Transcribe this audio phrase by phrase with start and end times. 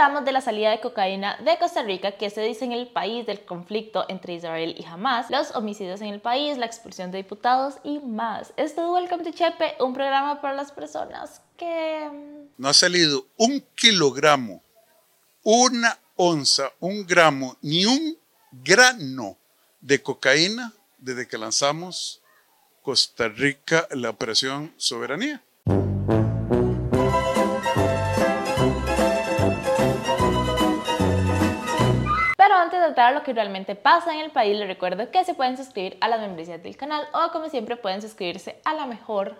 [0.00, 3.26] hablamos de la salida de cocaína de Costa Rica, que se dice en el país
[3.26, 7.74] del conflicto entre Israel y Hamas, los homicidios en el país, la expulsión de diputados
[7.84, 8.54] y más.
[8.56, 12.08] Esto es Welcome to Chepe, un programa para las personas que...
[12.56, 14.62] No ha salido un kilogramo,
[15.42, 18.16] una onza, un gramo, ni un
[18.52, 19.36] grano
[19.82, 22.22] de cocaína desde que lanzamos
[22.80, 25.42] Costa Rica la operación Soberanía.
[32.60, 35.34] Antes de entrar a lo que realmente pasa en el país, les recuerdo que se
[35.34, 39.36] pueden suscribir a las membresías del canal o como siempre pueden suscribirse a la mejor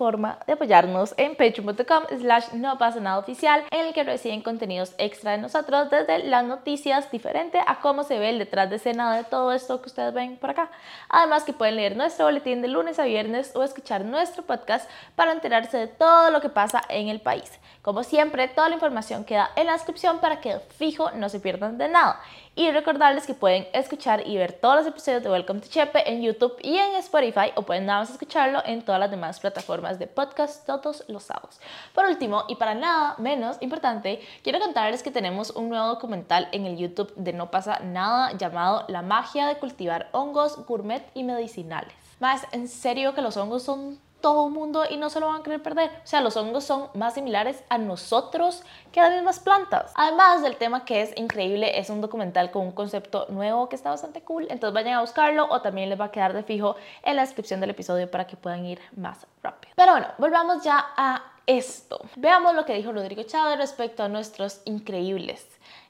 [0.00, 4.94] forma de apoyarnos en patreon.com slash no pasa nada oficial en el que reciben contenidos
[4.96, 9.14] extra de nosotros desde las noticias diferente a cómo se ve el detrás de escena
[9.14, 10.70] de todo esto que ustedes ven por acá.
[11.10, 15.32] Además que pueden leer nuestro boletín de lunes a viernes o escuchar nuestro podcast para
[15.32, 17.60] enterarse de todo lo que pasa en el país.
[17.82, 21.76] Como siempre, toda la información queda en la descripción para que fijo no se pierdan
[21.76, 22.20] de nada.
[22.60, 26.20] Y recordarles que pueden escuchar y ver todos los episodios de Welcome to Chepe en
[26.20, 30.06] YouTube y en Spotify o pueden nada más escucharlo en todas las demás plataformas de
[30.06, 31.58] podcast todos los sábados.
[31.94, 36.66] Por último, y para nada menos importante, quiero contarles que tenemos un nuevo documental en
[36.66, 41.94] el YouTube de No pasa nada llamado La magia de cultivar hongos gourmet y medicinales.
[42.18, 45.40] Más, en serio que los hongos son todo el mundo y no se lo van
[45.40, 45.90] a querer perder.
[45.90, 49.92] O sea, los hongos son más similares a nosotros que a las mismas plantas.
[49.94, 53.90] Además del tema que es increíble, es un documental con un concepto nuevo que está
[53.90, 54.46] bastante cool.
[54.50, 57.60] Entonces vayan a buscarlo o también les va a quedar de fijo en la descripción
[57.60, 59.72] del episodio para que puedan ir más rápido.
[59.76, 62.00] Pero bueno, volvamos ya a esto.
[62.16, 65.46] Veamos lo que dijo Rodrigo Chávez respecto a nuestros increíbles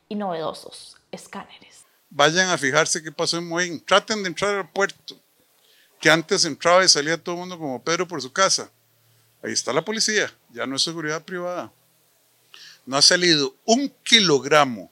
[0.08, 1.84] y novedosos escáneres.
[2.08, 3.84] Vayan a fijarse qué pasó en Moín.
[3.84, 5.14] Traten de entrar al puerto
[6.00, 8.70] que antes entraba y salía todo el mundo como Pedro por su casa.
[9.42, 11.70] Ahí está la policía, ya no es seguridad privada.
[12.86, 14.90] No ha salido un kilogramo,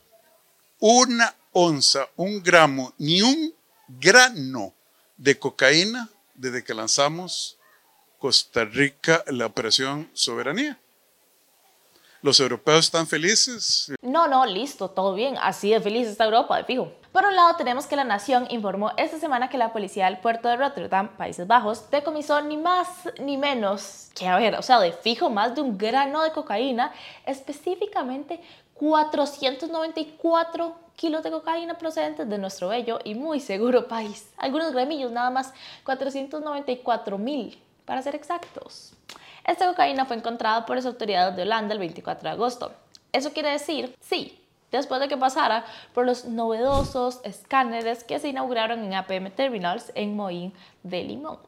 [0.78, 3.54] una onza, un gramo, ni un
[3.88, 4.74] grano
[5.16, 7.56] de cocaína desde que lanzamos
[8.18, 10.78] Costa Rica la operación Soberanía.
[12.20, 13.92] ¿Los europeos están felices?
[14.02, 15.36] No, no, listo, todo bien.
[15.41, 16.92] Así de feliz está Europa, de fijo.
[17.12, 20.48] Por un lado, tenemos que La Nación informó esta semana que la policía del puerto
[20.48, 24.92] de Rotterdam, Países Bajos, decomisó ni más ni menos que, a ver, o sea, de
[24.92, 26.92] fijo más de un grano de cocaína,
[27.24, 28.42] específicamente
[28.74, 34.30] 494 kilos de cocaína procedentes de nuestro bello y muy seguro país.
[34.36, 35.54] Algunos gramillos, nada más
[35.84, 38.92] 494 mil, para ser exactos.
[39.47, 42.72] Esta cocaína fue encontrada por las autoridades de Holanda el 24 de agosto.
[43.12, 44.38] Eso quiere decir, sí,
[44.70, 45.64] después de que pasara
[45.94, 50.52] por los novedosos escáneres que se inauguraron en APM Terminals en Moín
[50.82, 51.38] de Limón.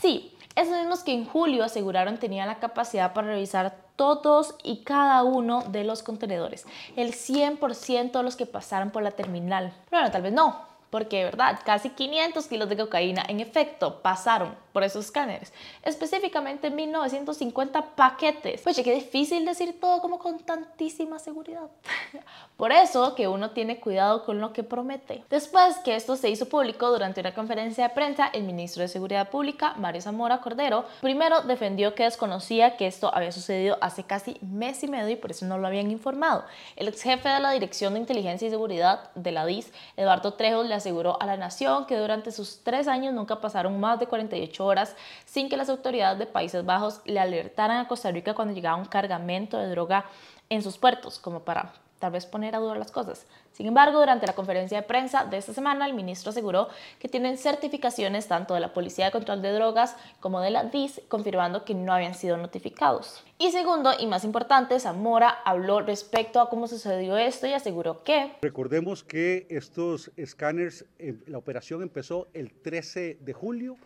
[0.00, 5.22] Sí, esos mismos que en julio aseguraron tenían la capacidad para revisar todos y cada
[5.22, 6.66] uno de los contenedores,
[6.96, 9.72] el 100% de los que pasaron por la terminal.
[9.90, 10.60] Pero bueno, tal vez no,
[10.90, 17.94] porque verdad, casi 500 kilos de cocaína en efecto pasaron por esos escáneres, específicamente 1950
[17.96, 18.60] paquetes.
[18.60, 21.70] Pues qué difícil decir todo como con tantísima seguridad.
[22.58, 25.24] por eso que uno tiene cuidado con lo que promete.
[25.30, 29.30] Después que esto se hizo público durante una conferencia de prensa, el ministro de Seguridad
[29.30, 34.82] Pública, Mario Zamora Cordero, primero defendió que desconocía que esto había sucedido hace casi mes
[34.82, 36.44] y medio y por eso no lo habían informado.
[36.76, 40.64] El ex jefe de la Dirección de Inteligencia y Seguridad de la DIS, Eduardo Trejo,
[40.64, 44.65] le aseguró a la Nación que durante sus tres años nunca pasaron más de 48
[44.66, 48.76] horas sin que las autoridades de Países Bajos le alertaran a Costa Rica cuando llegaba
[48.76, 50.04] un cargamento de droga
[50.48, 53.26] en sus puertos, como para tal vez poner a duda las cosas.
[53.52, 56.68] Sin embargo, durante la conferencia de prensa de esta semana, el ministro aseguró
[56.98, 61.00] que tienen certificaciones tanto de la Policía de Control de Drogas como de la DIS,
[61.08, 63.24] confirmando que no habían sido notificados.
[63.38, 68.32] Y segundo, y más importante, Zamora habló respecto a cómo sucedió esto y aseguró que...
[68.42, 73.78] Recordemos que estos escáneres, eh, la operación empezó el 13 de julio,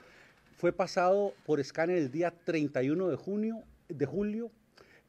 [0.60, 4.50] fue pasado por escáner el día 31 de junio, de julio,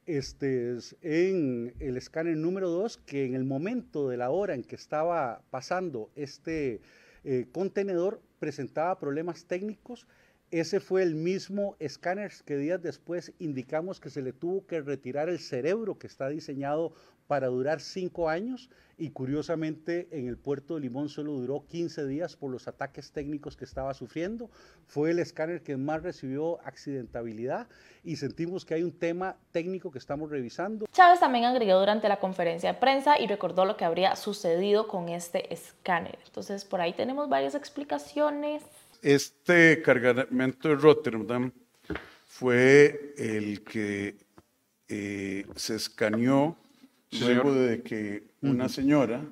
[0.06, 4.76] este, en el escáner número 2, que en el momento de la hora en que
[4.76, 6.80] estaba pasando este
[7.26, 10.08] eh, contenedor presentaba problemas técnicos.
[10.52, 15.28] Ese fue el mismo escáner que días después indicamos que se le tuvo que retirar
[15.28, 16.94] el cerebro que está diseñado
[17.28, 18.70] para durar cinco años
[19.02, 23.58] y curiosamente en el puerto de Limón solo duró 15 días por los ataques técnicos
[23.58, 24.52] que estaba sufriendo.
[24.86, 27.68] Fue el escáner que más recibió accidentabilidad
[28.04, 30.86] y sentimos que hay un tema técnico que estamos revisando.
[30.92, 35.10] Chávez también agregó durante la conferencia de prensa y recordó lo que habría sucedido con
[35.10, 36.20] este escáner.
[36.28, 38.62] Entonces por ahí tenemos varias explicaciones.
[39.02, 41.52] Este cargamento de Rotterdam
[42.28, 44.16] fue el que
[44.88, 46.56] eh, se escaneó
[47.20, 49.24] luego de que una señora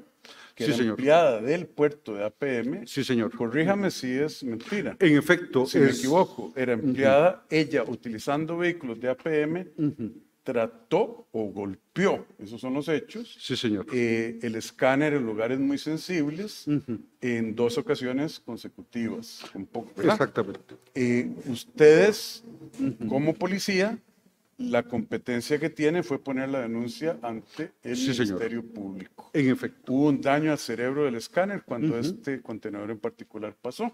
[0.55, 0.91] que Sí, era señor.
[0.99, 3.31] empleada del puerto de APM, Sí, señor.
[3.35, 8.99] corríjame si es mentira, En efecto, si me es- equivoco, era empleada, ella utilizando vehículos
[8.99, 9.65] de APM,
[10.43, 13.85] trató o golpeó, esos son los hechos, Sí, señor.
[13.93, 16.65] eh, el escáner en lugares muy sensibles
[17.21, 19.43] en dos ocasiones consecutivas.
[19.53, 19.91] un poco.
[20.01, 20.75] Exactamente.
[20.95, 22.43] Eh, ustedes,
[23.07, 23.97] como policía,
[24.59, 28.39] la competencia que tienen fue poner la denuncia ante el Sí, señor.
[28.39, 29.29] Ministerio Público.
[29.33, 29.93] En efecto.
[29.93, 33.89] Hubo un daño al cerebro del escáner cuando este contenedor en particular pasó.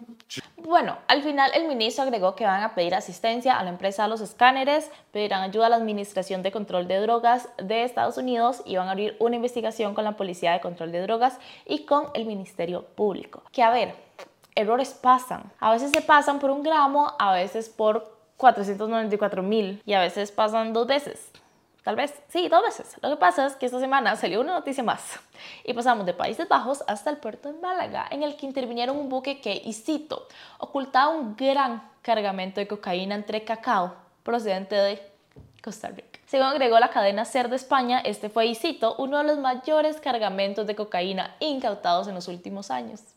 [0.56, 4.08] Bueno, al final el ministro agregó que van a pedir asistencia a la empresa de
[4.08, 8.76] los escáneres, pedirán ayuda a la Administración de Control de Drogas de Estados Unidos y
[8.76, 12.26] van a abrir una investigación con la Policía de Control de Drogas y con el
[12.26, 13.42] Ministerio Público.
[13.52, 13.94] Que a ver,
[14.56, 15.52] errores pasan.
[15.60, 20.32] A veces se pasan por un gramo, a veces por 494 mil y a veces
[20.32, 21.30] pasan dos veces.
[21.84, 22.96] Tal vez, sí, dos veces.
[23.00, 25.20] Lo que pasa es que esta semana salió una noticia más
[25.64, 29.08] y pasamos de Países Bajos hasta el puerto de Málaga, en el que intervinieron un
[29.08, 30.26] buque que, y cito,
[30.58, 33.94] ocultaba un gran cargamento de cocaína entre cacao
[34.24, 35.00] procedente de
[35.62, 36.18] Costa Rica.
[36.26, 40.00] Según agregó la cadena SER de España, este fue, y cito, uno de los mayores
[40.00, 43.15] cargamentos de cocaína incautados en los últimos años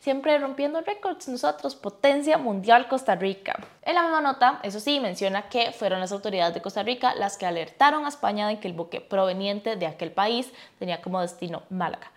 [0.00, 3.58] siempre rompiendo récords nosotros, potencia mundial Costa Rica.
[3.82, 7.36] En la misma nota, eso sí, menciona que fueron las autoridades de Costa Rica las
[7.36, 11.62] que alertaron a España de que el buque proveniente de aquel país tenía como destino
[11.70, 12.10] Málaga.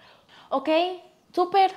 [0.49, 0.69] Ok,
[1.33, 1.71] súper,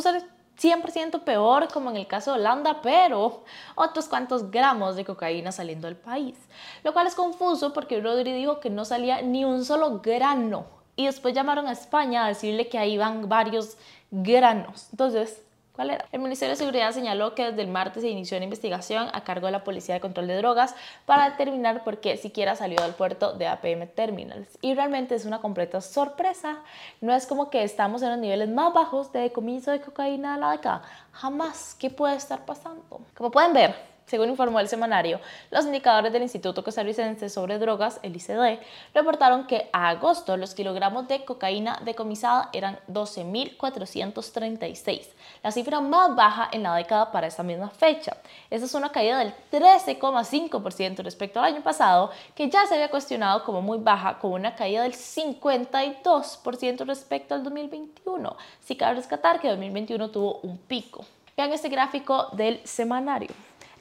[0.00, 0.22] ser
[0.60, 3.42] 100% peor como en el caso de Holanda, pero
[3.74, 6.36] otros cuantos gramos de cocaína saliendo del país.
[6.84, 11.06] Lo cual es confuso porque Rodri dijo que no salía ni un solo grano y
[11.06, 13.76] después llamaron a España a decirle que ahí van varios
[14.12, 14.88] granos.
[14.92, 15.42] Entonces,
[15.72, 16.04] ¿cuál era?
[16.12, 19.46] El Ministerio de Seguridad señaló que desde el martes se inició una investigación a cargo
[19.46, 20.74] de la Policía de Control de Drogas
[21.06, 24.48] para determinar por qué siquiera salió del puerto de APM Terminals.
[24.60, 26.58] Y realmente es una completa sorpresa.
[27.00, 30.40] No es como que estamos en los niveles más bajos de decomiso de cocaína de
[30.40, 30.82] la década.
[31.12, 31.74] Jamás.
[31.78, 32.82] ¿Qué puede estar pasando?
[33.14, 35.20] Como pueden ver, según informó el semanario,
[35.50, 38.60] los indicadores del Instituto Costarricense sobre Drogas, el ICD,
[38.94, 45.08] reportaron que a agosto los kilogramos de cocaína decomisada eran 12.436,
[45.42, 48.18] la cifra más baja en la década para esa misma fecha.
[48.50, 53.44] Esa es una caída del 13,5% respecto al año pasado, que ya se había cuestionado
[53.44, 58.36] como muy baja, con una caída del 52% respecto al 2021.
[58.60, 61.06] Si cabe rescatar que 2021 tuvo un pico.
[61.36, 63.30] Vean este gráfico del semanario.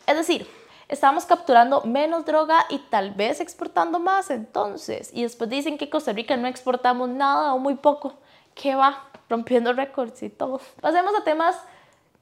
[0.07, 0.47] Es decir,
[0.87, 5.09] estamos capturando menos droga y tal vez exportando más entonces.
[5.13, 8.15] Y después dicen que Costa Rica no exportamos nada o muy poco.
[8.53, 9.05] ¿Qué va?
[9.29, 10.59] Rompiendo récords y todo.
[10.81, 11.55] Pasemos a temas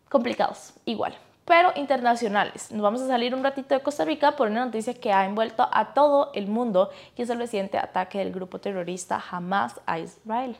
[0.09, 2.71] complicados, igual, pero internacionales.
[2.71, 5.67] Nos vamos a salir un ratito de Costa Rica por una noticia que ha envuelto
[5.71, 10.57] a todo el mundo, que es el reciente ataque del grupo terrorista Hamas a Israel.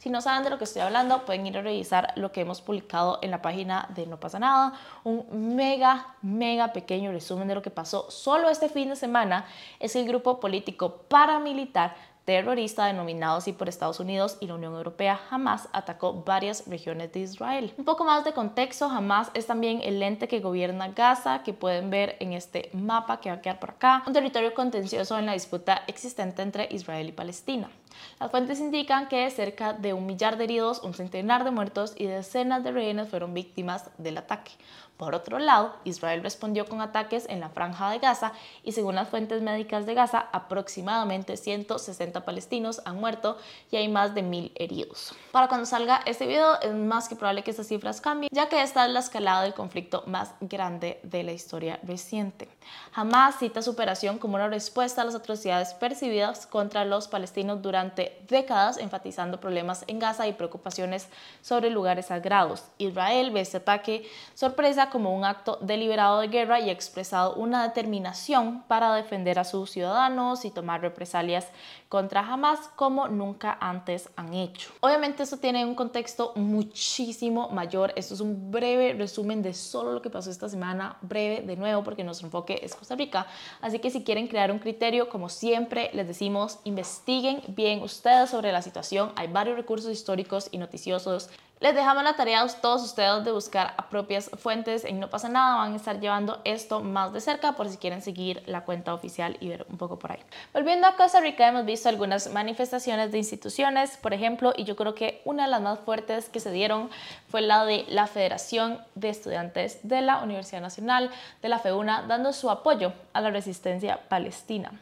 [0.00, 2.60] Si no saben de lo que estoy hablando, pueden ir a revisar lo que hemos
[2.60, 4.74] publicado en la página de No pasa nada.
[5.02, 9.46] Un mega, mega pequeño resumen de lo que pasó solo este fin de semana
[9.80, 15.20] es el grupo político paramilitar terrorista denominado así por Estados Unidos y la Unión Europea,
[15.30, 17.72] Hamas atacó varias regiones de Israel.
[17.76, 21.90] Un poco más de contexto, Hamas es también el ente que gobierna Gaza, que pueden
[21.90, 25.32] ver en este mapa que va a quedar por acá, un territorio contencioso en la
[25.32, 27.70] disputa existente entre Israel y Palestina.
[28.20, 32.06] Las fuentes indican que cerca de un millar de heridos, un centenar de muertos y
[32.06, 34.52] decenas de rehenes fueron víctimas del ataque.
[34.96, 38.32] Por otro lado, Israel respondió con ataques en la franja de Gaza
[38.62, 43.36] y según las fuentes médicas de Gaza, aproximadamente 160 palestinos han muerto
[43.72, 45.12] y hay más de mil heridos.
[45.32, 48.62] Para cuando salga este video es más que probable que estas cifras cambien, ya que
[48.62, 52.48] esta es la escalada del conflicto más grande de la historia reciente.
[52.94, 57.83] Hamas cita su operación como una respuesta a las atrocidades percibidas contra los palestinos durante
[58.28, 61.08] décadas, enfatizando problemas en Gaza y preocupaciones
[61.42, 62.64] sobre lugares sagrados.
[62.78, 67.62] Israel ve este ataque sorpresa como un acto deliberado de guerra y ha expresado una
[67.62, 71.48] determinación para defender a sus ciudadanos y tomar represalias
[71.88, 74.70] contra Hamas como nunca antes han hecho.
[74.80, 77.92] Obviamente esto tiene un contexto muchísimo mayor.
[77.94, 81.84] Esto es un breve resumen de solo lo que pasó esta semana, breve de nuevo
[81.84, 83.26] porque nuestro enfoque es Costa Rica.
[83.60, 88.52] Así que si quieren crear un criterio, como siempre les decimos, investiguen bien ustedes sobre
[88.52, 89.12] la situación.
[89.16, 93.72] Hay varios recursos históricos y noticiosos Les dejamos la tarea a todos ustedes de buscar
[93.78, 97.52] a propias fuentes en No pasa nada, van a estar llevando esto más de cerca
[97.52, 100.18] por si quieren seguir la cuenta oficial y ver un poco por ahí.
[100.52, 104.94] Volviendo a Costa Rica, hemos visto algunas manifestaciones de instituciones, por ejemplo, y yo creo
[104.94, 106.90] que una de las más fuertes que se dieron
[107.28, 112.34] fue la de la Federación de Estudiantes de la Universidad Nacional, de la FEUNA, dando
[112.34, 114.72] su apoyo a la resistencia palestina.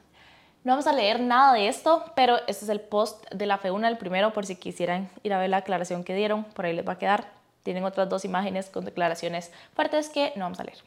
[0.65, 3.89] No vamos a leer nada de esto, pero este es el post de la FEUNA,
[3.89, 6.87] el primero, por si quisieran ir a ver la declaración que dieron, por ahí les
[6.87, 7.25] va a quedar.
[7.65, 10.79] Tienen otras dos imágenes con declaraciones fuertes que no vamos a leer.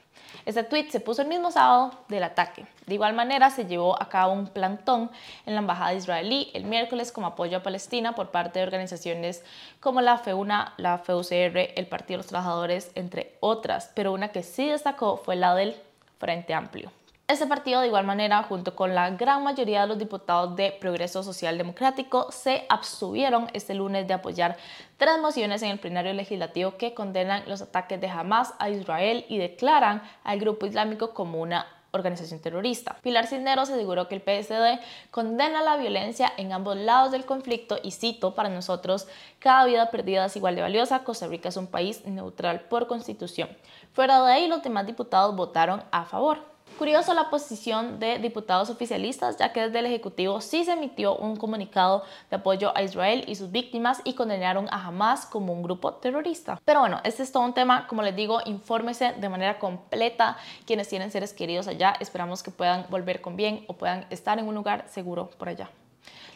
[0.46, 2.66] Este tweet se puso el mismo sábado del ataque.
[2.86, 5.12] De igual manera, se llevó a cabo un plantón
[5.46, 9.44] en la embajada israelí el miércoles como apoyo a Palestina por parte de organizaciones
[9.82, 13.92] como la FEUNA, la FEUCR, el Partido de los Trabajadores, entre otras.
[13.94, 15.76] Pero una que sí destacó fue la del
[16.18, 16.92] Frente Amplio.
[17.28, 21.24] Este partido, de igual manera, junto con la gran mayoría de los diputados de Progreso
[21.24, 24.58] Social Democrático, se abstuvieron este lunes de apoyar
[24.98, 29.40] tres mociones en el plenario legislativo que condenan los ataques de Hamas a Israel y
[29.40, 32.98] declaran al grupo islámico como una organización terrorista.
[33.02, 34.80] Pilar Cisneros aseguró que el PSD
[35.10, 39.08] condena la violencia en ambos lados del conflicto y cito, para nosotros,
[39.40, 43.50] cada vida perdida es igual de valiosa, Costa Rica es un país neutral por constitución.
[43.94, 46.55] Fuera de ahí, los demás diputados votaron a favor.
[46.78, 51.38] Curioso la posición de diputados oficialistas, ya que desde el Ejecutivo sí se emitió un
[51.38, 55.94] comunicado de apoyo a Israel y sus víctimas y condenaron a Hamas como un grupo
[55.94, 56.60] terrorista.
[56.66, 60.90] Pero bueno, este es todo un tema, como les digo, infórmese de manera completa quienes
[60.90, 61.94] tienen seres queridos allá.
[62.02, 65.70] Esperamos que puedan volver con bien o puedan estar en un lugar seguro por allá.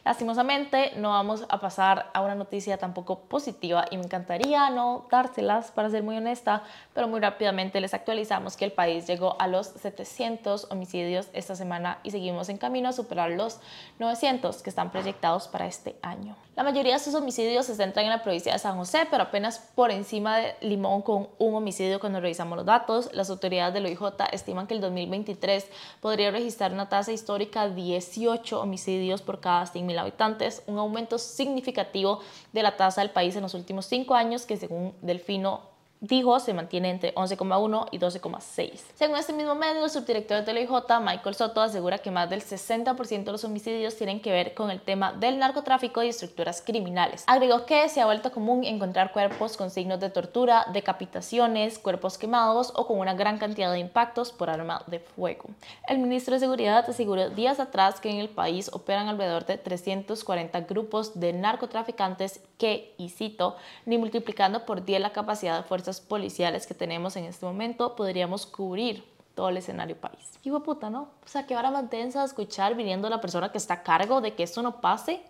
[0.06, 5.72] Lastimosamente no vamos a pasar a una noticia tampoco positiva y me encantaría no dárselas
[5.72, 6.63] para ser muy honesta,
[6.94, 12.00] pero muy rápidamente les actualizamos que el país llegó a los 700 homicidios esta semana
[12.03, 13.60] y seguimos en camino a superar los
[14.00, 16.36] 900 que están proyectados para este año.
[16.56, 19.60] La mayoría de estos homicidios se centran en la provincia de San José, pero apenas
[19.75, 23.10] por encima de Limón con un homicidio cuando revisamos los datos.
[23.13, 24.01] Las autoridades del OIJ
[24.34, 25.65] estiman que el 2023
[26.01, 32.19] podría registrar una tasa histórica de 18 homicidios por cada 100.000 habitantes, un aumento significativo
[32.53, 35.69] de la tasa del país en los últimos cinco años que según Delfino
[36.01, 38.82] dijo se mantiene entre 11,1 y 12,6.
[38.96, 43.24] Según este mismo medio, el subdirector del OIJ, Michael Soto, asegura que más del 60%
[43.24, 47.24] de los homicidios tienen que ver con el tema del narcotráfico y estructuras criminales.
[47.27, 52.72] Agregó que se ha vuelto común encontrar cuerpos con signos de tortura, decapitaciones, cuerpos quemados
[52.75, 55.50] o con una gran cantidad de impactos por arma de fuego.
[55.88, 60.62] El ministro de Seguridad aseguró días atrás que en el país operan alrededor de 340
[60.62, 65.63] grupos de narcotraficantes que, y cito, ni multiplicando por 10 la capacidad de
[66.01, 69.03] policiales que tenemos en este momento, podríamos cubrir
[69.34, 70.38] todo el escenario país.
[70.43, 71.10] Y puta, ¿no?
[71.24, 74.36] O sea, que ahora mantensa a escuchar viniendo la persona que está a cargo de
[74.36, 75.22] que esto no pase,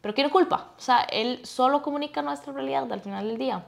[0.00, 0.72] pero quiere culpa.
[0.76, 3.64] O sea, él solo comunica nuestra realidad al final del día.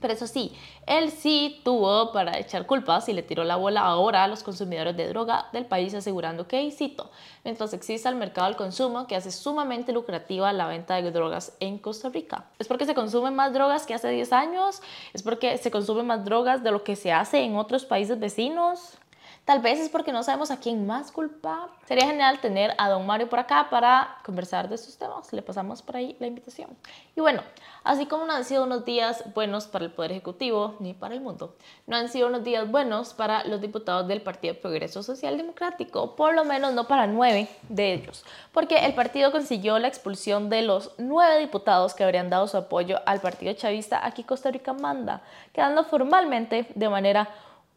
[0.00, 0.52] Pero eso sí,
[0.86, 4.96] él sí tuvo para echar culpas y le tiró la bola ahora a los consumidores
[4.96, 7.10] de droga del país asegurando que, y cito,
[7.44, 11.78] mientras exista el mercado del consumo que hace sumamente lucrativa la venta de drogas en
[11.78, 12.44] Costa Rica.
[12.58, 14.82] ¿Es porque se consumen más drogas que hace 10 años?
[15.14, 18.98] ¿Es porque se consumen más drogas de lo que se hace en otros países vecinos?
[19.46, 21.68] Tal vez es porque no sabemos a quién más culpar.
[21.84, 25.32] Sería genial tener a don Mario por acá para conversar de estos temas.
[25.32, 26.68] Le pasamos por ahí la invitación.
[27.14, 27.42] Y bueno,
[27.84, 31.20] así como no han sido unos días buenos para el Poder Ejecutivo ni para el
[31.20, 31.54] mundo,
[31.86, 36.34] no han sido unos días buenos para los diputados del Partido Progreso Social Democrático, por
[36.34, 40.90] lo menos no para nueve de ellos, porque el partido consiguió la expulsión de los
[40.98, 45.22] nueve diputados que habrían dado su apoyo al Partido Chavista aquí Costa Rica manda,
[45.52, 47.28] quedando formalmente de manera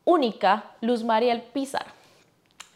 [0.10, 1.86] única Luz María Alpizar.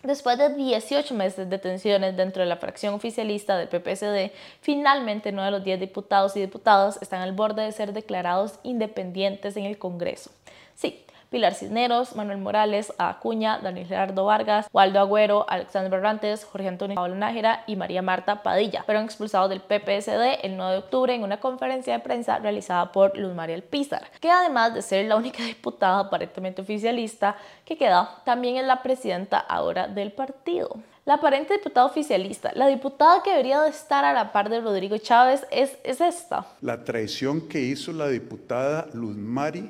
[0.03, 5.45] Después de 18 meses de detenciones dentro de la fracción oficialista del PPSD, finalmente 9
[5.45, 9.79] de los 10 diputados y diputadas están al borde de ser declarados independientes en el
[9.79, 10.29] Congreso.
[10.75, 16.93] Sí, Pilar Cisneros, Manuel Morales, Acuña, Daniel Gerardo Vargas, Waldo Agüero, Alexander Berrantes, Jorge Antonio
[16.93, 18.83] Pablo Nájera y María Marta Padilla.
[18.83, 23.17] Fueron expulsados del PPSD el 9 de octubre en una conferencia de prensa realizada por
[23.17, 27.35] Luz María Pizar, que además de ser la única diputada aparentemente oficialista
[27.65, 30.77] que queda, también es la presidenta ahora del partido.
[31.05, 34.97] La aparente diputada oficialista, la diputada que debería de estar a la par de Rodrigo
[34.99, 36.45] Chávez, es, es esta.
[36.61, 39.69] La traición que hizo la diputada Luz Mari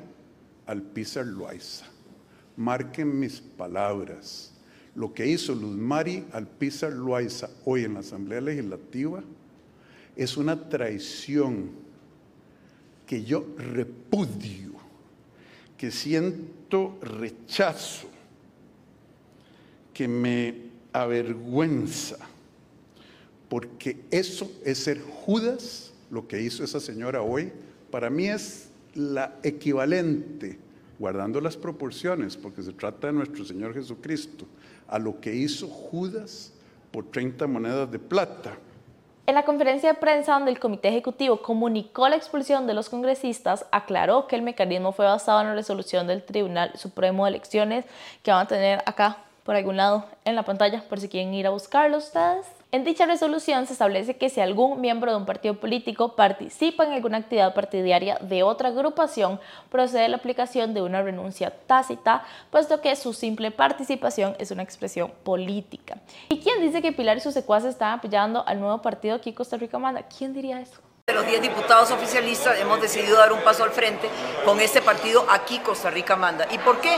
[0.65, 1.85] Alpizar Loaiza.
[2.55, 4.51] Marquen mis palabras.
[4.95, 9.23] Lo que hizo Luz Mari Alpizar Loaiza hoy en la Asamblea Legislativa
[10.15, 11.71] es una traición
[13.07, 14.73] que yo repudio,
[15.77, 18.07] que siento rechazo,
[19.93, 20.55] que me
[20.93, 22.17] avergüenza,
[23.49, 27.51] porque eso es ser Judas, lo que hizo esa señora hoy,
[27.91, 30.59] para mí es la equivalente,
[30.99, 34.45] guardando las proporciones, porque se trata de nuestro Señor Jesucristo,
[34.87, 36.53] a lo que hizo Judas
[36.91, 38.57] por 30 monedas de plata.
[39.25, 43.65] En la conferencia de prensa donde el Comité Ejecutivo comunicó la expulsión de los congresistas,
[43.71, 47.85] aclaró que el mecanismo fue basado en la resolución del Tribunal Supremo de Elecciones
[48.21, 51.47] que van a tener acá por algún lado en la pantalla por si quieren ir
[51.47, 52.45] a buscarlo ustedes.
[52.73, 56.93] En dicha resolución se establece que si algún miembro de un partido político participa en
[56.93, 59.39] alguna actividad partidaria de otra agrupación,
[59.69, 65.11] procede la aplicación de una renuncia tácita, puesto que su simple participación es una expresión
[65.21, 65.99] política.
[66.29, 69.55] ¿Y quién dice que Pilar y sus secuaces están apoyando al nuevo partido aquí Costa
[69.55, 70.01] Rica Manda?
[70.01, 70.81] ¿Quién diría eso?
[71.05, 74.09] De los 10 diputados oficialistas hemos decidido dar un paso al frente
[74.45, 76.47] con este partido aquí Costa Rica Manda.
[76.49, 76.97] ¿Y por qué?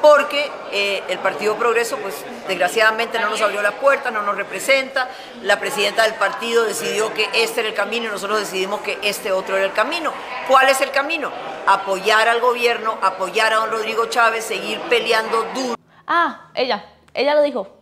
[0.00, 2.14] Porque eh, el Partido Progreso, pues
[2.48, 5.10] desgraciadamente no nos abrió la puerta, no nos representa.
[5.42, 9.32] La presidenta del partido decidió que este era el camino y nosotros decidimos que este
[9.32, 10.14] otro era el camino.
[10.48, 11.30] ¿Cuál es el camino?
[11.66, 15.76] Apoyar al gobierno, apoyar a don Rodrigo Chávez, seguir peleando duro.
[16.06, 17.81] Ah, ella, ella lo dijo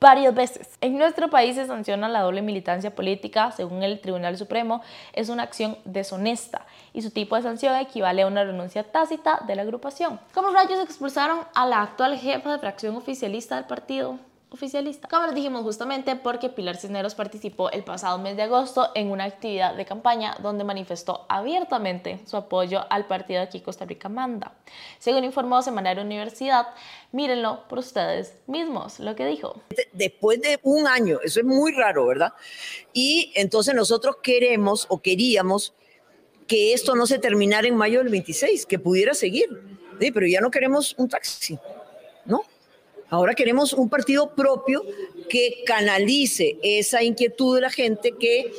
[0.00, 0.78] varias veces.
[0.80, 5.42] En nuestro país se sanciona la doble militancia política, según el Tribunal Supremo, es una
[5.42, 10.20] acción deshonesta y su tipo de sanción equivale a una renuncia tácita de la agrupación.
[10.32, 14.18] ¿Cómo rayos expulsaron a la actual jefa de fracción oficialista del partido?
[14.54, 15.08] Oficialista.
[15.08, 19.24] Como les dijimos justamente porque Pilar Cisneros participó el pasado mes de agosto en una
[19.24, 24.52] actividad de campaña donde manifestó abiertamente su apoyo al partido de aquí Costa Rica Manda.
[24.98, 26.68] Según informó Semanario Universidad,
[27.12, 29.60] mírenlo por ustedes mismos, lo que dijo.
[29.92, 32.32] Después de un año, eso es muy raro, ¿verdad?
[32.92, 35.74] Y entonces nosotros queremos o queríamos
[36.46, 39.48] que esto no se terminara en mayo del 26, que pudiera seguir.
[40.00, 41.58] Sí, pero ya no queremos un taxi,
[42.24, 42.42] ¿no?
[43.10, 44.82] Ahora queremos un partido propio
[45.28, 48.52] que canalice esa inquietud de la gente que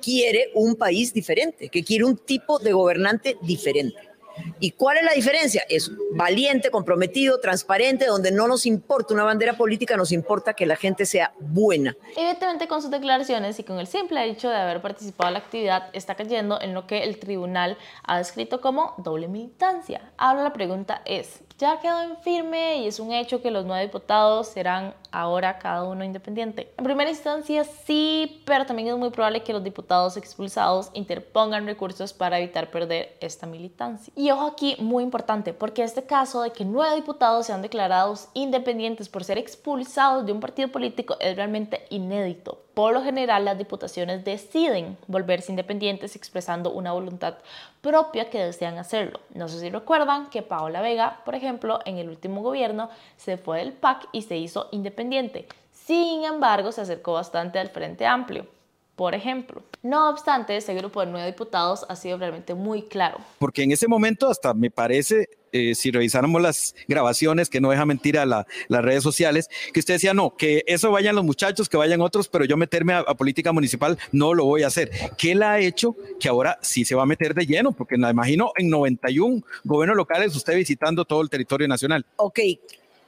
[0.00, 4.14] quiere un país diferente, que quiere un tipo de gobernante diferente.
[4.58, 5.62] ¿Y cuál es la diferencia?
[5.68, 10.76] Es valiente, comprometido, transparente, donde no nos importa una bandera política, nos importa que la
[10.76, 11.96] gente sea buena.
[12.16, 15.90] Evidentemente con sus declaraciones y con el simple hecho de haber participado en la actividad,
[15.92, 20.12] está cayendo en lo que el tribunal ha descrito como doble militancia.
[20.16, 23.86] Ahora la pregunta es, ya quedó en firme y es un hecho que los nueve
[23.86, 26.70] diputados serán ahora cada uno independiente.
[26.76, 32.12] En primera instancia sí, pero también es muy probable que los diputados expulsados interpongan recursos
[32.12, 34.12] para evitar perder esta militancia.
[34.14, 39.08] Y ojo aquí, muy importante, porque este caso de que nueve diputados sean declarados independientes
[39.08, 42.63] por ser expulsados de un partido político es realmente inédito.
[42.74, 47.36] Por lo general, las diputaciones deciden volverse independientes expresando una voluntad
[47.80, 49.20] propia que desean hacerlo.
[49.32, 53.58] No sé si recuerdan que Paola Vega, por ejemplo, en el último gobierno se fue
[53.58, 55.46] del PAC y se hizo independiente.
[55.70, 58.53] Sin embargo, se acercó bastante al Frente Amplio
[58.96, 59.62] por ejemplo.
[59.82, 63.18] No obstante, ese grupo de nueve diputados ha sido realmente muy claro.
[63.38, 67.84] Porque en ese momento, hasta me parece, eh, si revisáramos las grabaciones, que no deja
[67.84, 71.76] mentir a las redes sociales, que usted decía, no, que eso vayan los muchachos, que
[71.76, 74.90] vayan otros, pero yo meterme a, a, política municipal no lo voy a hacer.
[75.18, 77.72] ¿Qué la ha hecho que ahora sí se va a meter de lleno?
[77.72, 82.06] Porque me imagino en 91 gobiernos locales usted visitando todo el territorio nacional.
[82.16, 82.40] Ok,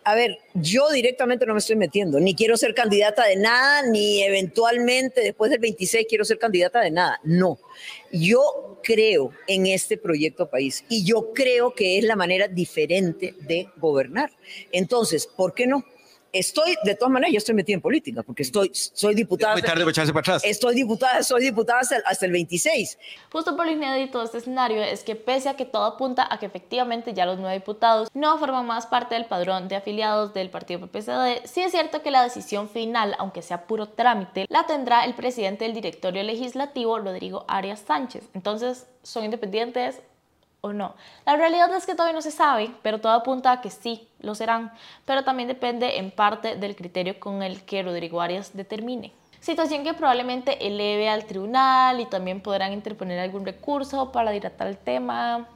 [0.07, 4.23] a ver, yo directamente no me estoy metiendo, ni quiero ser candidata de nada, ni
[4.23, 7.21] eventualmente después del 26 quiero ser candidata de nada.
[7.25, 7.59] No,
[8.13, 13.69] yo creo en este proyecto país y yo creo que es la manera diferente de
[13.79, 14.31] gobernar.
[14.71, 15.85] Entonces, ¿por qué no?
[16.33, 19.55] Estoy, de todas maneras, yo estoy metida en política, porque estoy, soy diputada.
[19.55, 20.43] Es muy tarde para echarse para atrás.
[20.45, 22.99] Estoy diputada, soy diputada hasta el, hasta el 26.
[23.33, 26.39] Justo por lo inédito de este escenario es que pese a que todo apunta a
[26.39, 30.51] que efectivamente ya los nueve diputados no forman más parte del padrón de afiliados del
[30.51, 35.05] partido PPCD, sí es cierto que la decisión final, aunque sea puro trámite, la tendrá
[35.05, 38.25] el presidente del directorio legislativo, Rodrigo Arias Sánchez.
[38.35, 40.03] Entonces, son independientes
[40.73, 40.95] no.
[41.25, 44.35] La realidad es que todavía no se sabe, pero todo apunta a que sí, lo
[44.35, 44.73] serán,
[45.05, 49.13] pero también depende en parte del criterio con el que Rodrigo Arias determine.
[49.41, 54.77] Situación que probablemente eleve al tribunal y también podrán interponer algún recurso para dilatar el
[54.79, 55.47] tema.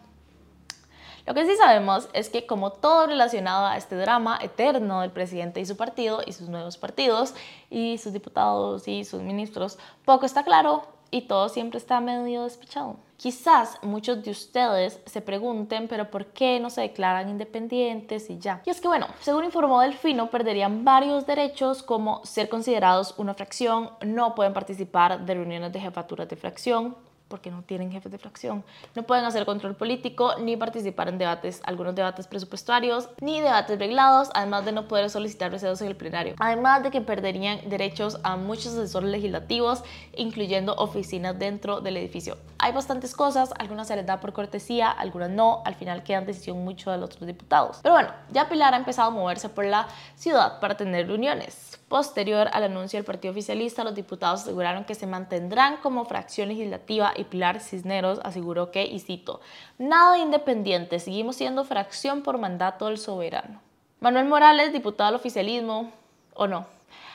[1.26, 5.60] Lo que sí sabemos es que como todo relacionado a este drama eterno del presidente
[5.60, 7.34] y su partido y sus nuevos partidos
[7.68, 12.96] y sus diputados y sus ministros, poco está claro y todo siempre está medio despechado.
[13.20, 18.62] Quizás muchos de ustedes se pregunten, pero ¿por qué no se declaran independientes y ya?
[18.64, 23.90] Y es que bueno, según informó Delfino, perderían varios derechos como ser considerados una fracción,
[24.00, 26.96] no pueden participar de reuniones de jefaturas de fracción,
[27.30, 28.62] porque no tienen jefes de fracción.
[28.94, 34.28] No pueden hacer control político ni participar en debates, algunos debates presupuestarios, ni debates reglados,
[34.34, 36.34] además de no poder solicitar recesos en el plenario.
[36.38, 39.82] Además de que perderían derechos a muchos asesores legislativos,
[40.16, 42.36] incluyendo oficinas dentro del edificio.
[42.58, 46.62] Hay bastantes cosas, algunas se les da por cortesía, algunas no, al final quedan decisión
[46.64, 47.78] mucho de los otros diputados.
[47.82, 51.78] Pero bueno, ya Pilar ha empezado a moverse por la ciudad para tener reuniones.
[51.88, 57.12] Posterior al anuncio del partido oficialista, los diputados aseguraron que se mantendrán como fracción legislativa
[57.20, 59.40] y Pilar Cisneros aseguró que, y cito,
[59.78, 63.60] nada independiente, seguimos siendo fracción por mandato del soberano.
[64.00, 65.92] Manuel Morales, diputado del oficialismo,
[66.34, 66.66] o no,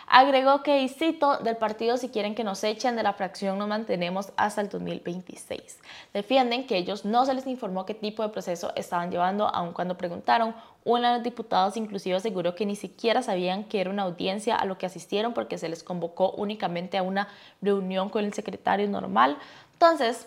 [0.08, 3.68] Agregó que, y cito, del partido si quieren que nos echen de la fracción nos
[3.68, 5.80] mantenemos hasta el 2026.
[6.14, 9.98] Defienden que ellos no se les informó qué tipo de proceso estaban llevando, aun cuando
[9.98, 10.54] preguntaron.
[10.84, 14.66] Uno de los diputados inclusive aseguró que ni siquiera sabían que era una audiencia a
[14.66, 17.28] lo que asistieron porque se les convocó únicamente a una
[17.60, 19.40] reunión con el secretario normal.
[19.76, 20.26] Entonces,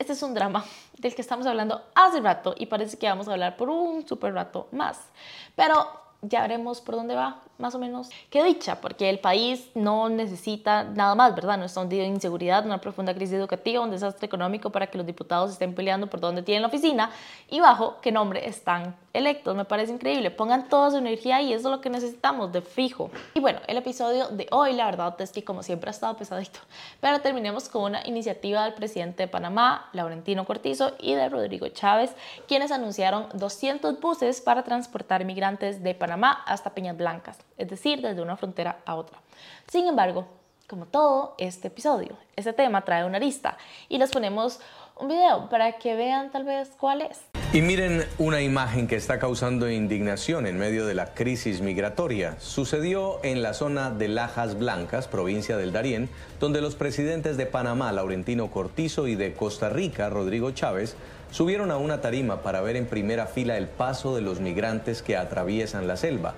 [0.00, 0.64] este es un drama
[0.98, 4.34] del que estamos hablando hace rato y parece que vamos a hablar por un super
[4.34, 4.98] rato más.
[5.54, 5.88] Pero
[6.22, 8.10] ya veremos por dónde va más o menos.
[8.30, 11.56] Qué dicha, porque el país no necesita nada más, ¿verdad?
[11.56, 15.06] No está hundido en inseguridad, una profunda crisis educativa, un desastre económico para que los
[15.06, 17.10] diputados estén peleando por dónde tienen la oficina
[17.48, 19.56] y bajo qué nombre están electos.
[19.56, 20.30] Me parece increíble.
[20.30, 23.10] Pongan toda su energía y eso es lo que necesitamos, de fijo.
[23.32, 26.60] Y bueno, el episodio de hoy, la verdad es que como siempre ha estado pesadito.
[27.00, 32.14] Pero terminemos con una iniciativa del presidente de Panamá, Laurentino Cortizo, y de Rodrigo Chávez,
[32.46, 37.14] quienes anunciaron 200 buses para transportar migrantes de Panamá hasta Peñas Blancas
[37.56, 39.18] es decir, desde una frontera a otra.
[39.68, 40.26] Sin embargo,
[40.68, 43.56] como todo este episodio, este tema trae una lista
[43.88, 44.60] y les ponemos
[44.96, 47.33] un video para que vean tal vez cuál es.
[47.54, 52.34] Y miren una imagen que está causando indignación en medio de la crisis migratoria.
[52.40, 56.08] Sucedió en la zona de Lajas Blancas, provincia del Darién,
[56.40, 60.96] donde los presidentes de Panamá, Laurentino Cortizo, y de Costa Rica, Rodrigo Chávez,
[61.30, 65.16] subieron a una tarima para ver en primera fila el paso de los migrantes que
[65.16, 66.34] atraviesan la selva.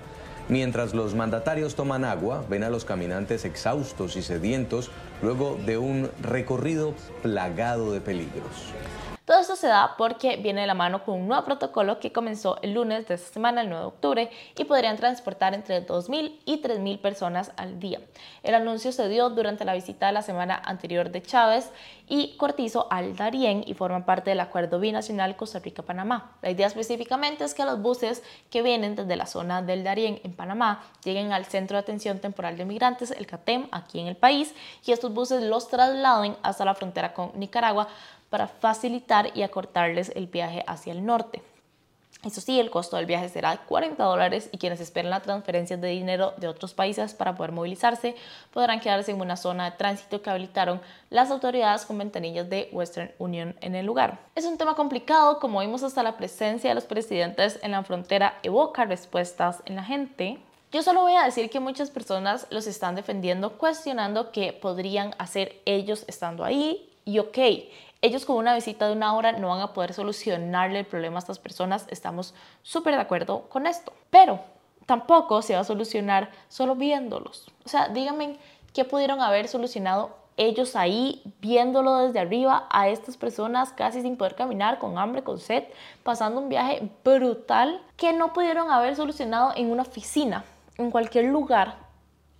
[0.49, 4.91] Mientras los mandatarios toman agua, ven a los caminantes exhaustos y sedientos
[5.23, 8.71] luego de un recorrido plagado de peligros.
[9.27, 12.59] Todo esto se da porque viene de la mano con un nuevo protocolo que comenzó
[12.61, 16.61] el lunes de esta semana, el 9 de octubre, y podrían transportar entre 2.000 y
[16.61, 17.99] 3.000 personas al día.
[18.41, 21.69] El anuncio se dio durante la visita de la semana anterior de Chávez
[22.07, 26.37] y Cortizo al Darién y forma parte del acuerdo binacional Costa Rica-Panamá.
[26.41, 30.31] La idea específicamente es que los buses que vienen desde la zona del Darién en
[30.37, 34.55] Panamá lleguen al Centro de Atención Temporal de Migrantes, el CATEM, aquí en el país,
[34.85, 37.89] y estos buses los trasladen hasta la frontera con Nicaragua
[38.29, 41.41] para facilitar y acortarles el viaje hacia el norte.
[42.23, 45.77] Eso sí, el costo del viaje será de 40 dólares y quienes esperen la transferencia
[45.77, 48.15] de dinero de otros países para poder movilizarse
[48.51, 53.11] podrán quedarse en una zona de tránsito que habilitaron las autoridades con ventanillas de Western
[53.19, 54.19] Union en el lugar.
[54.35, 58.39] Es un tema complicado, como vimos hasta la presencia de los presidentes en la frontera
[58.41, 60.39] evoca respuestas en la gente.
[60.71, 65.61] Yo solo voy a decir que muchas personas los están defendiendo, cuestionando qué podrían hacer
[65.65, 66.89] ellos estando ahí.
[67.05, 67.37] Y ok,
[68.01, 71.19] ellos con una visita de una hora no van a poder solucionarle el problema a
[71.19, 74.39] estas personas, estamos súper de acuerdo con esto, pero
[74.85, 77.51] tampoco se va a solucionar solo viéndolos.
[77.65, 78.37] O sea, díganme
[78.73, 84.35] qué pudieron haber solucionado ellos ahí viéndolo desde arriba a estas personas casi sin poder
[84.35, 85.63] caminar, con hambre, con sed,
[86.03, 90.45] pasando un viaje brutal que no pudieron haber solucionado en una oficina,
[90.77, 91.75] en cualquier lugar,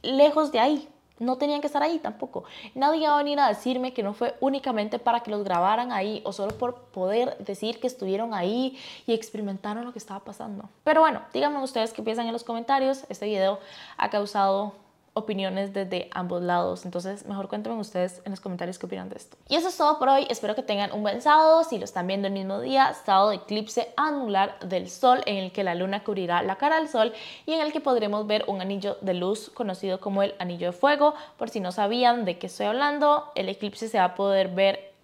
[0.04, 2.44] lejos de ahí no tenían que estar ahí tampoco.
[2.76, 6.22] Nadie va a venir a decirme que no fue únicamente para que los grabaran ahí
[6.26, 10.70] o solo por poder decir que estuvieron ahí y experimentaron lo que estaba pasando.
[10.84, 13.06] Pero bueno, díganme ustedes qué piensan en los comentarios.
[13.10, 13.60] Este video
[13.98, 14.87] ha causado
[15.18, 16.86] opiniones desde ambos lados.
[16.86, 19.38] Entonces, mejor cuéntenme ustedes en los comentarios qué opinan de esto.
[19.50, 20.28] Y eso es todo por hoy.
[20.30, 21.64] Espero que tengan un buen sábado.
[21.64, 25.52] Si lo están viendo el mismo día, sábado de eclipse anular del sol, en el
[25.52, 27.14] que la luna cubrirá la cara del sol
[27.46, 30.74] y en el que podremos ver un anillo de luz conocido como el anillo de
[30.74, 31.16] fuego.
[31.38, 34.97] Por si no sabían de qué estoy hablando, el eclipse se va a poder ver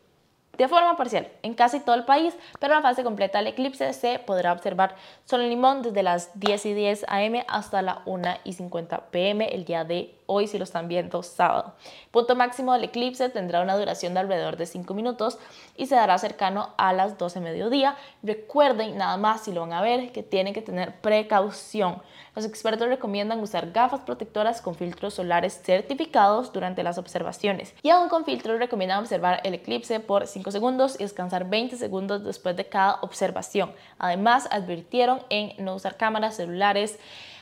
[0.57, 4.19] de forma parcial en casi todo el país, pero la fase completa del eclipse se
[4.19, 8.53] podrá observar solo en Limón desde las 10 y 10 am hasta la 1 y
[8.53, 11.73] 50 pm el día de hoy si lo están viendo sábado.
[12.11, 15.39] Punto máximo del eclipse tendrá una duración de alrededor de 5 minutos
[15.75, 17.95] y se dará cercano a las 12 mediodía.
[18.21, 22.01] Recuerden nada más si lo van a ver que tienen que tener precaución.
[22.35, 28.09] Los expertos recomiendan usar gafas protectoras con filtros solares certificados durante las observaciones y aún
[28.09, 32.65] con filtros recomiendan observar el eclipse por 5 segundos y descansar 20 segundos después de
[32.65, 33.71] cada observación.
[33.97, 36.99] Además advirtieron en no usar cámaras celulares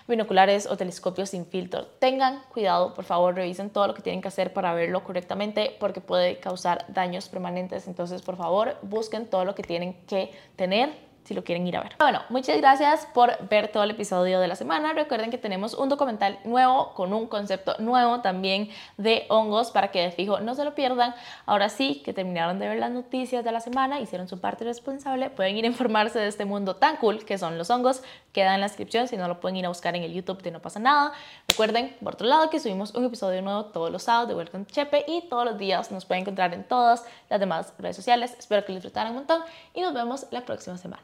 [0.08, 1.88] binoculares o telescopios sin filtro.
[1.98, 6.00] Tengan cuidado, por favor, revisen todo lo que tienen que hacer para verlo correctamente porque
[6.00, 7.88] puede causar daños permanentes.
[7.88, 11.82] Entonces, por favor, busquen todo lo que tienen que tener si lo quieren ir a
[11.82, 11.96] ver.
[12.00, 14.94] Bueno, muchas gracias por ver todo el episodio de la semana.
[14.94, 20.02] Recuerden que tenemos un documental nuevo con un concepto nuevo también de hongos para que
[20.02, 21.14] de fijo no se lo pierdan.
[21.46, 25.30] Ahora sí, que terminaron de ver las noticias de la semana, hicieron su parte responsable,
[25.30, 28.02] pueden ir a informarse de este mundo tan cool que son los hongos.
[28.34, 30.52] Queda en la descripción, si no lo pueden ir a buscar en el YouTube de
[30.52, 31.12] No pasa nada.
[31.48, 35.06] Recuerden, por otro lado, que subimos un episodio nuevo todos los sábados de Welcome Chepe
[35.08, 38.36] y todos los días nos pueden encontrar en todas las demás redes sociales.
[38.38, 39.42] Espero que lo disfrutaran un montón
[39.74, 41.00] y nos vemos la próxima semana.